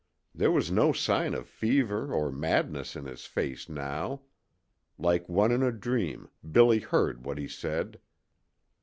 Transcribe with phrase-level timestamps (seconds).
[0.33, 4.21] There was no sign of fever or madness in his face now.
[4.97, 7.99] Like one in a dream Billy heard what he said.